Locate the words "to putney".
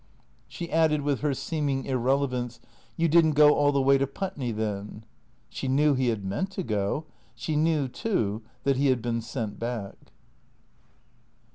3.99-4.51